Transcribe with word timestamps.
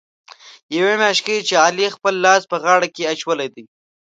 یوه 0.77 0.93
میاشت 1.01 1.21
کېږي، 1.25 1.43
چې 1.49 1.55
علي 1.65 1.87
خپل 1.95 2.13
لاس 2.25 2.41
په 2.51 2.57
غاړه 2.63 2.87
کې 2.95 3.09
اچولی 3.13 3.49
دی. 3.55 3.63